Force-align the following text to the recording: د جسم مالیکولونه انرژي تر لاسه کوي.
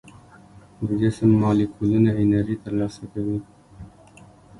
د 0.87 0.89
جسم 1.01 1.29
مالیکولونه 1.43 2.09
انرژي 2.21 2.55
تر 2.63 2.73
لاسه 2.79 3.03
کوي. 3.13 3.39